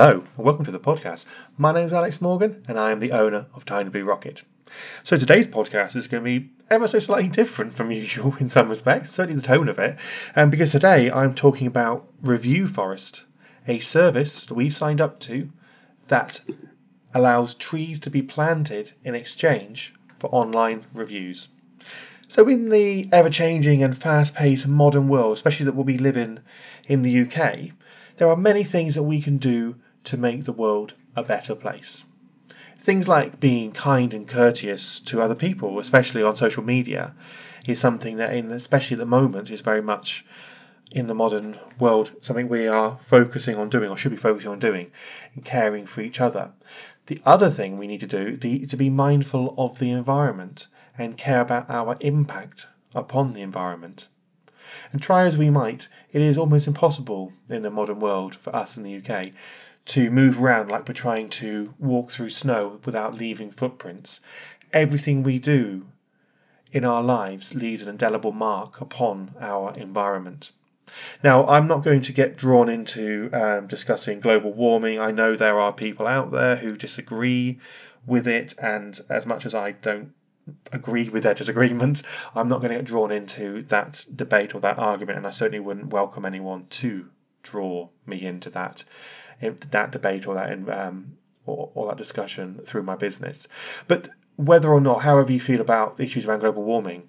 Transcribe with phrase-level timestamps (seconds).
[0.00, 1.26] Hello, and welcome to the podcast.
[1.56, 4.44] My name is Alex Morgan, and I am the owner of Tiny Blue Rocket.
[5.02, 8.68] So today's podcast is going to be ever so slightly different from usual in some
[8.68, 9.98] respects, certainly the tone of it,
[10.36, 13.26] um, because today I'm talking about Review Forest,
[13.66, 15.50] a service that we signed up to
[16.06, 16.42] that
[17.12, 21.48] allows trees to be planted in exchange for online reviews.
[22.28, 26.38] So, in the ever changing and fast paced modern world, especially that we'll be living
[26.86, 27.72] in the UK,
[28.18, 29.74] there are many things that we can do
[30.08, 32.04] to make the world a better place.
[32.76, 37.14] Things like being kind and courteous to other people, especially on social media,
[37.66, 40.24] is something that, in especially at the moment, is very much
[40.90, 44.58] in the modern world something we are focusing on doing or should be focusing on
[44.58, 44.90] doing
[45.44, 46.52] caring for each other.
[47.06, 50.66] The other thing we need to do is to be mindful of the environment
[50.96, 54.08] and care about our impact upon the environment.
[54.92, 58.76] And try as we might, it is almost impossible in the modern world for us
[58.76, 59.32] in the UK
[59.88, 64.20] to move around like we're trying to walk through snow without leaving footprints.
[64.72, 65.86] Everything we do
[66.72, 70.52] in our lives leaves an indelible mark upon our environment.
[71.24, 74.98] Now, I'm not going to get drawn into um, discussing global warming.
[74.98, 77.58] I know there are people out there who disagree
[78.06, 80.12] with it, and as much as I don't
[80.72, 82.02] agree with their disagreement,
[82.34, 85.60] I'm not going to get drawn into that debate or that argument, and I certainly
[85.60, 87.08] wouldn't welcome anyone to
[87.42, 88.84] draw me into that
[89.40, 93.48] that debate or that um, or, or that discussion through my business.
[93.88, 97.08] But whether or not, however you feel about issues around global warming,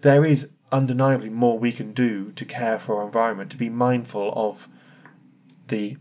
[0.00, 4.32] there is undeniably more we can do to care for our environment, to be mindful
[4.36, 4.68] of
[5.68, 5.96] the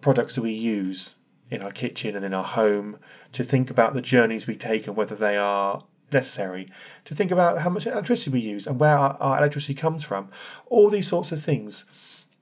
[0.00, 1.16] products that we use
[1.50, 2.98] in our kitchen and in our home,
[3.32, 5.80] to think about the journeys we take and whether they are
[6.12, 6.66] necessary,
[7.04, 10.30] to think about how much electricity we use and where our, our electricity comes from.
[10.66, 11.84] All these sorts of things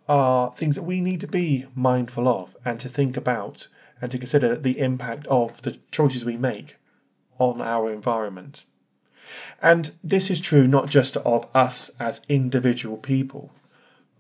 [0.09, 3.69] are things that we need to be mindful of and to think about
[4.01, 6.77] and to consider the impact of the choices we make
[7.39, 8.67] on our environment.
[9.61, 13.53] And this is true not just of us as individual people,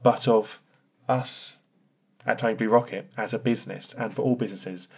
[0.02, 0.60] but of
[1.08, 1.58] us
[2.26, 4.88] at Tiny Blue Rocket as a business and for all businesses.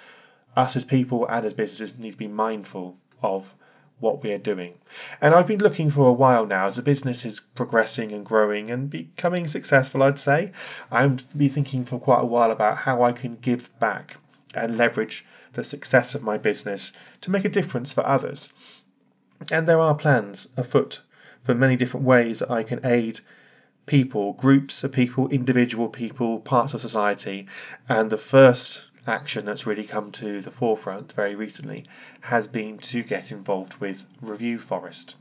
[0.56, 3.54] Us as people and as businesses need to be mindful of
[4.00, 4.74] what we are doing.
[5.20, 8.70] And I've been looking for a while now as the business is progressing and growing
[8.70, 10.52] and becoming successful, I'd say.
[10.90, 14.16] I'm be thinking for quite a while about how I can give back
[14.54, 18.52] and leverage the success of my business to make a difference for others.
[19.50, 21.02] And there are plans afoot
[21.42, 23.20] for many different ways that I can aid
[23.86, 27.46] people, groups of people, individual people, parts of society.
[27.88, 31.84] And the first action that's really come to the forefront very recently
[32.22, 35.16] has been to get involved with Review Forest.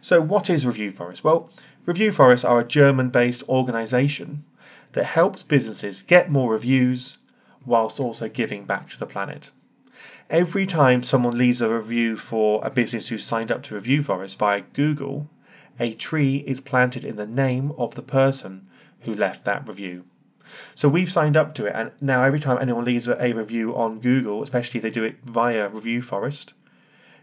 [0.00, 1.24] So, what is Review Forest?
[1.24, 1.50] Well,
[1.86, 4.44] Review Forest are a German based organisation
[4.92, 7.18] that helps businesses get more reviews
[7.64, 9.50] whilst also giving back to the planet.
[10.30, 14.38] Every time someone leaves a review for a business who signed up to Review Forest
[14.38, 15.30] via Google,
[15.80, 18.66] a tree is planted in the name of the person
[19.00, 20.04] who left that review.
[20.74, 24.00] So we've signed up to it, and now every time anyone leaves a review on
[24.00, 26.54] Google, especially if they do it via Review Forest,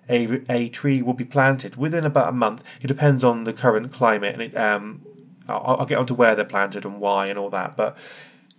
[0.09, 2.63] a, a tree will be planted within about a month.
[2.81, 5.05] It depends on the current climate, and it, um,
[5.47, 7.75] I'll, I'll get onto where they're planted and why and all that.
[7.75, 7.97] But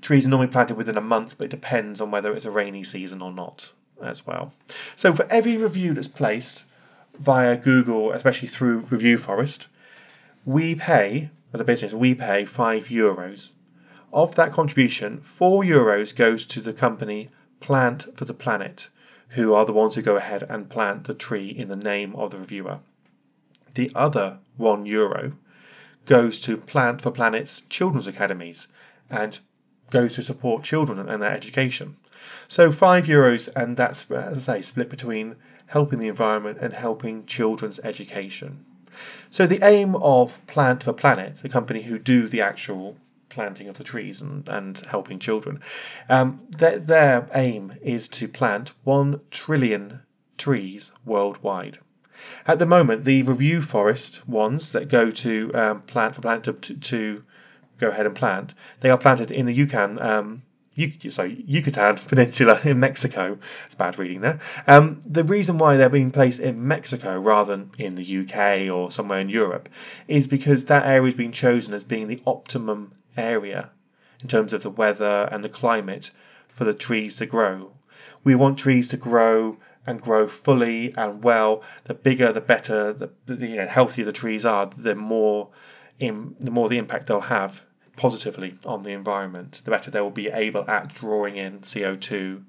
[0.00, 2.84] trees are normally planted within a month, but it depends on whether it's a rainy
[2.84, 3.72] season or not
[4.02, 4.52] as well.
[4.96, 6.64] So for every review that's placed
[7.18, 9.68] via Google, especially through Review Forest,
[10.44, 13.54] we pay as a business we pay five euros.
[14.12, 17.28] Of that contribution, four euros goes to the company
[17.60, 18.88] Plant for the Planet,
[19.30, 22.32] who are the ones who go ahead and plant the tree in the name of
[22.32, 22.80] the reviewer.
[23.74, 25.34] The other one euro
[26.06, 28.66] goes to Plant for Planet's children's academies
[29.08, 29.38] and
[29.90, 31.96] goes to support children and their education.
[32.48, 37.26] So five euros, and that's, as I say, split between helping the environment and helping
[37.26, 38.64] children's education.
[39.30, 42.96] So the aim of Plant for Planet, the company who do the actual
[43.30, 45.60] planting of the trees and, and helping children,
[46.08, 50.02] um, their, their aim is to plant one trillion
[50.36, 51.78] trees worldwide.
[52.46, 56.74] At the moment, the review forest ones that go to um, plant for Planet to,
[56.74, 57.24] to
[57.78, 58.52] go ahead and plant.
[58.80, 60.42] They are planted in the Yukon, um,
[61.10, 63.38] sorry, Yucatan Peninsula in Mexico.
[63.66, 64.38] It's bad reading there.
[64.66, 68.90] Um, the reason why they're being placed in Mexico rather than in the UK or
[68.90, 69.68] somewhere in Europe
[70.06, 73.72] is because that area has been chosen as being the optimum area
[74.22, 76.10] in terms of the weather and the climate
[76.48, 77.72] for the trees to grow.
[78.22, 81.62] We want trees to grow and grow fully and well.
[81.84, 82.92] The bigger, the better.
[82.92, 85.50] The, the you know, healthier the trees are, the more
[85.98, 87.66] in, the more the impact they'll have
[88.00, 92.42] positively on the environment, the better they will be able at drawing in CO2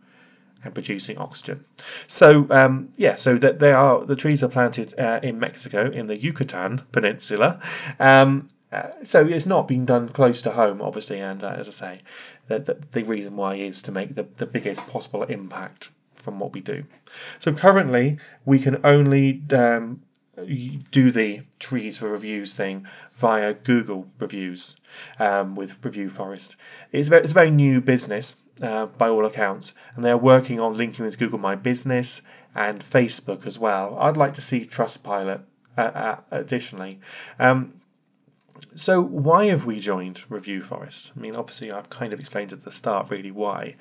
[0.63, 1.65] and producing oxygen.
[2.07, 6.07] So um, yeah, so that they are the trees are planted uh, in Mexico in
[6.07, 7.59] the Yucatan Peninsula.
[7.99, 11.71] Um, uh, so it's not being done close to home, obviously, and uh, as I
[11.71, 12.01] say,
[12.47, 16.53] the, the, the reason why is to make the, the biggest possible impact from what
[16.53, 16.85] we do.
[17.39, 20.03] So currently, we can only um,
[20.35, 24.79] do the trees for reviews thing via Google reviews
[25.19, 26.55] um, with Review Forest.
[26.91, 30.73] It's, very, it's a very new business uh, by all accounts, and they're working on
[30.73, 32.21] linking with Google My Business
[32.55, 33.97] and Facebook as well.
[33.99, 35.43] I'd like to see Trustpilot
[35.77, 36.99] uh, uh, additionally.
[37.39, 37.73] Um,
[38.75, 41.13] so why have we joined Review Forest?
[41.15, 43.75] I mean, obviously, I've kind of explained at the start really why,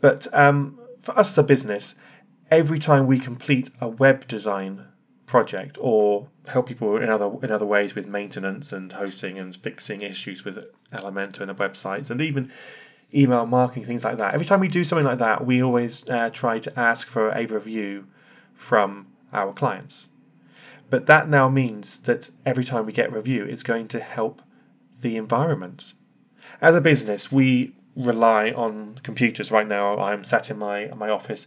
[0.00, 1.94] but um, for us a business,
[2.50, 4.86] every time we complete a web design
[5.32, 10.02] project or help people in other in other ways with maintenance and hosting and fixing
[10.02, 10.56] issues with
[10.92, 12.52] Elementor and the websites and even
[13.14, 14.34] email marketing things like that.
[14.34, 17.46] Every time we do something like that, we always uh, try to ask for a
[17.46, 18.06] review
[18.54, 20.10] from our clients.
[20.90, 24.42] But that now means that every time we get review, it's going to help
[25.00, 25.94] the environment.
[26.60, 29.50] As a business, we rely on computers.
[29.50, 31.46] Right now, I'm sat in my my office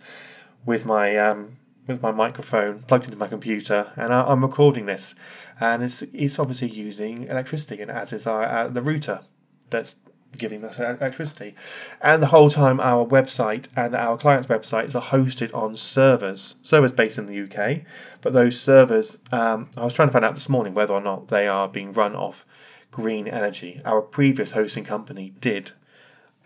[0.66, 5.16] with my um, with my microphone plugged into my computer, and I, am recording this,
[5.60, 9.22] and it's it's obviously using electricity, and as is our, uh, the router
[9.70, 9.98] that's
[10.38, 11.56] giving us electricity,
[12.02, 16.92] and the whole time our website and our clients' websites are hosted on servers, servers
[16.92, 17.82] based in the UK,
[18.22, 21.30] but those servers, um, I was trying to find out this morning whether or not
[21.30, 22.46] they are being run off
[22.92, 23.80] green energy.
[23.86, 25.72] Our previous hosting company did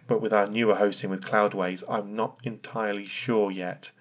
[0.09, 3.91] but with our newer hosting with Cloudways, I'm not entirely sure yet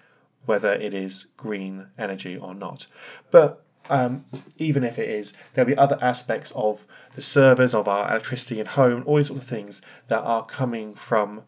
[0.45, 2.87] whether it is green energy or not.
[3.31, 4.25] But um,
[4.57, 8.67] even if it is, there'll be other aspects of the servers, of our electricity at
[8.67, 11.43] home, all these sorts of things that are coming from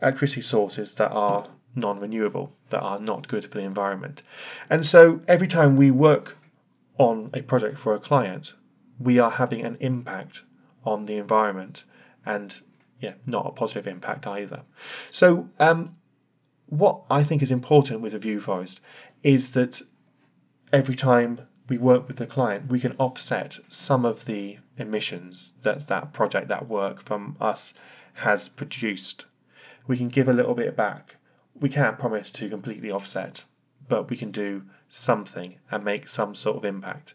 [0.00, 4.22] electricity sources that are non renewable, that are not good for the environment.
[4.68, 6.36] And so every time we work
[6.98, 8.54] on a project for a client,
[8.98, 10.44] we are having an impact
[10.84, 11.84] on the environment
[12.24, 12.60] and
[13.00, 14.62] yeah, not a positive impact either.
[15.10, 15.96] So, um,
[16.70, 18.80] what I think is important with Review Forest
[19.22, 19.82] is that
[20.72, 25.88] every time we work with the client, we can offset some of the emissions that
[25.88, 27.74] that project, that work from us
[28.14, 29.26] has produced.
[29.86, 31.16] We can give a little bit back.
[31.54, 33.44] We can't promise to completely offset,
[33.88, 37.14] but we can do something and make some sort of impact.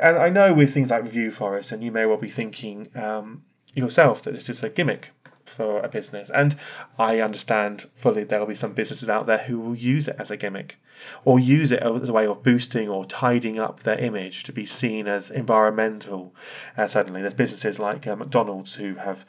[0.00, 3.42] And I know with things like Review Forest, and you may well be thinking, um,
[3.74, 5.10] yourself that this is a gimmick
[5.48, 6.30] for a business.
[6.30, 6.56] And
[6.98, 10.36] I understand fully there'll be some businesses out there who will use it as a
[10.36, 10.80] gimmick
[11.24, 14.64] or use it as a way of boosting or tidying up their image to be
[14.64, 16.34] seen as environmental.
[16.76, 19.24] Uh, suddenly, there's businesses like uh, McDonald's who have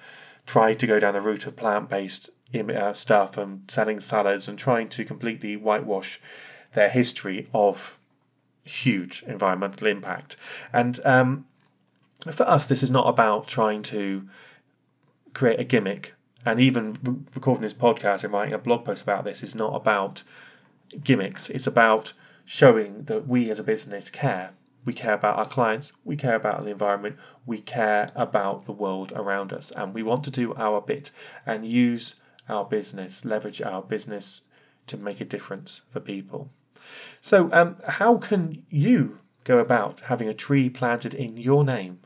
[0.46, 4.58] tried to go down the route of plant based uh, stuff and selling salads and
[4.58, 6.20] trying to completely whitewash
[6.74, 8.00] their history of
[8.64, 10.36] huge environmental impact.
[10.74, 11.46] And um,
[12.32, 14.28] for us, this is not about trying to
[15.34, 16.16] create a gimmick.
[16.46, 16.96] And even
[17.36, 20.24] recording this podcast and writing a blog post about this is not about
[21.04, 21.50] gimmicks.
[21.50, 22.14] It's about
[22.46, 24.52] showing that we as a business care.
[24.86, 29.12] We care about our clients, we care about the environment, we care about the world
[29.14, 31.12] around us, and we want to do our bit
[31.46, 34.42] and use our business, leverage our business
[34.88, 36.50] to make a difference for people.
[37.22, 42.00] So, um, how can you go about having a tree planted in your name?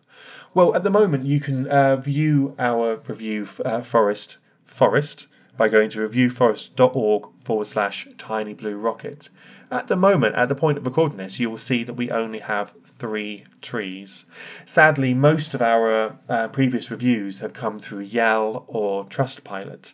[0.56, 5.90] Well, at the moment, you can uh, view our review uh, forest forest by going
[5.90, 9.30] to reviewforest.org forward slash tiny blue rocket.
[9.72, 12.40] At the moment, at the point of recording this, you will see that we only
[12.40, 14.26] have three trees.
[14.66, 19.94] Sadly, most of our uh, previous reviews have come through Yell or Trustpilot.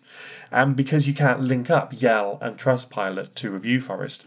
[0.51, 4.25] And because you can't link up Yell and Trustpilot to Review Forest,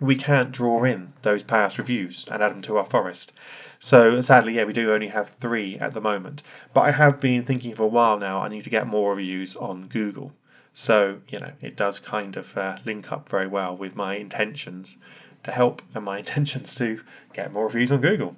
[0.00, 3.32] we can't draw in those past reviews and add them to our forest.
[3.78, 6.42] So sadly, yeah, we do only have three at the moment.
[6.74, 8.40] But I have been thinking for a while now.
[8.40, 10.32] I need to get more reviews on Google.
[10.72, 14.98] So you know, it does kind of uh, link up very well with my intentions
[15.44, 17.00] to help and my intentions to
[17.32, 18.36] get more reviews on Google.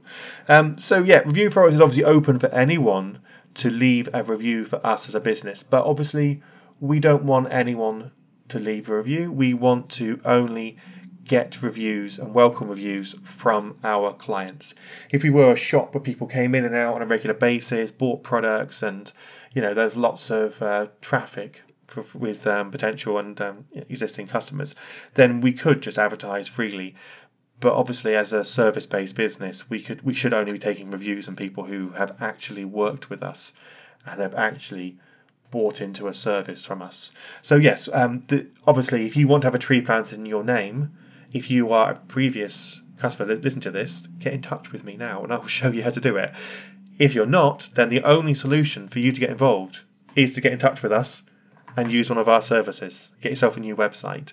[0.48, 3.18] Um, so yeah, Review Forest is obviously open for anyone
[3.54, 6.40] to leave a review for us as a business, but obviously
[6.80, 8.12] we don't want anyone
[8.48, 9.32] to leave a review.
[9.32, 10.76] We want to only
[11.28, 14.74] get reviews and welcome reviews from our clients.
[15.10, 17.92] If we were a shop where people came in and out on a regular basis,
[17.92, 19.12] bought products, and
[19.54, 24.74] you know there's lots of uh, traffic for, with um, potential and um, existing customers,
[25.14, 26.94] then we could just advertise freely.
[27.60, 31.36] But obviously, as a service-based business, we could we should only be taking reviews from
[31.36, 33.52] people who have actually worked with us
[34.06, 34.96] and have actually
[35.50, 37.12] bought into a service from us.
[37.42, 40.44] So yes, um, the, obviously, if you want to have a tree planted in your
[40.44, 40.92] name,
[41.32, 45.22] if you are a previous customer, listen to this, get in touch with me now,
[45.22, 46.32] and I'll show you how to do it.
[46.98, 49.84] If you're not, then the only solution for you to get involved
[50.16, 51.24] is to get in touch with us
[51.76, 53.14] and use one of our services.
[53.20, 54.32] Get yourself a new website.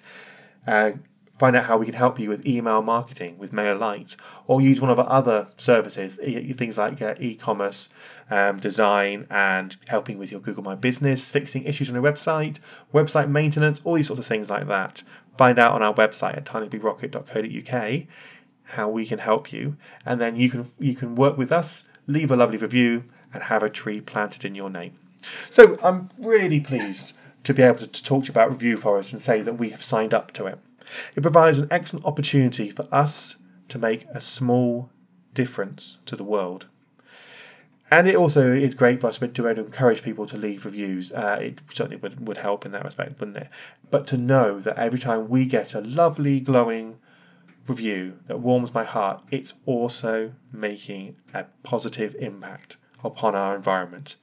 [0.66, 0.94] Uh,
[1.38, 4.16] find out how we can help you with email marketing with MailerLite,
[4.48, 6.18] or use one of our other services,
[6.56, 7.94] things like uh, e-commerce,
[8.30, 12.60] um, design, and helping with your Google My Business, fixing issues on your website,
[12.94, 15.04] website maintenance, all these sorts of things like that.
[15.38, 18.08] Find out on our website at tinybluerocket.co.uk
[18.70, 22.32] how we can help you, and then you can you can work with us, leave
[22.32, 24.94] a lovely review, and have a tree planted in your name.
[25.50, 27.14] So I'm really pleased
[27.44, 29.84] to be able to talk to you about Review Forest and say that we have
[29.84, 30.60] signed up to it.
[31.16, 33.38] It provides an excellent opportunity for us
[33.70, 34.90] to make a small
[35.34, 36.68] difference to the world.
[37.92, 40.66] And it also is great for us to be able to encourage people to leave
[40.66, 41.12] reviews.
[41.12, 43.50] Uh, it certainly would, would help in that respect, wouldn't it?
[43.92, 46.98] But to know that every time we get a lovely, glowing
[47.68, 54.16] review that warms my heart, it's also making a positive impact upon our environment.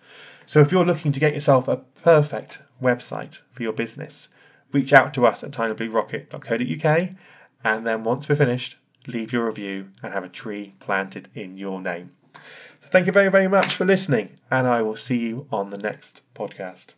[0.45, 4.29] So if you're looking to get yourself a perfect website for your business,
[4.73, 7.11] reach out to us at tinybluerocket.co.uk
[7.65, 8.77] and then once we're finished,
[9.07, 12.13] leave your review and have a tree planted in your name.
[12.81, 15.79] So thank you very, very much for listening, and I will see you on the
[15.79, 16.95] next podcast.